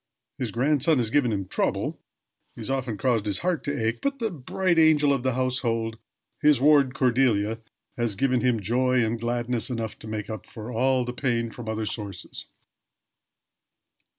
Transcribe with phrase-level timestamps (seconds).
[0.39, 1.99] His grandson has given him trouble
[2.57, 5.99] has often caused his heart to ache; but the bright angel of the household
[6.41, 7.59] his ward Cordelia
[7.97, 11.69] has given him joy and gladness enough to make up for all the pain from
[11.69, 12.47] other sources.